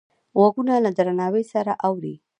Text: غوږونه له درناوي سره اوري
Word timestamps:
غوږونه 0.37 0.73
له 0.85 0.91
درناوي 0.97 1.43
سره 1.53 1.71
اوري 1.87 2.15